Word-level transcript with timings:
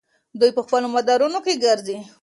دوی 0.39 0.51
په 0.57 0.61
خپلو 0.65 0.87
مدارونو 0.95 1.39
کې 1.45 1.53
ګرځي. 1.65 1.97